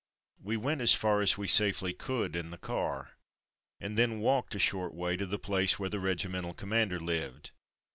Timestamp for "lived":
6.99-7.51